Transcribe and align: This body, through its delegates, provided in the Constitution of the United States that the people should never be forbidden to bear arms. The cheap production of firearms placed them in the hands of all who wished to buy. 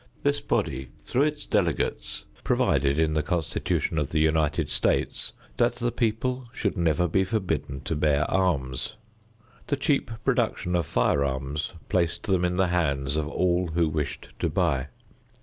This 0.23 0.41
body, 0.41 0.89
through 1.03 1.21
its 1.25 1.45
delegates, 1.45 2.25
provided 2.43 2.99
in 2.99 3.13
the 3.13 3.21
Constitution 3.21 3.99
of 3.99 4.09
the 4.09 4.19
United 4.19 4.67
States 4.71 5.31
that 5.57 5.75
the 5.75 5.91
people 5.91 6.49
should 6.53 6.75
never 6.75 7.07
be 7.07 7.23
forbidden 7.23 7.81
to 7.81 7.95
bear 7.95 8.23
arms. 8.25 8.95
The 9.67 9.75
cheap 9.77 10.09
production 10.25 10.75
of 10.75 10.87
firearms 10.87 11.71
placed 11.87 12.23
them 12.23 12.43
in 12.43 12.57
the 12.57 12.69
hands 12.69 13.15
of 13.15 13.27
all 13.27 13.67
who 13.75 13.87
wished 13.87 14.29
to 14.39 14.49
buy. 14.49 14.87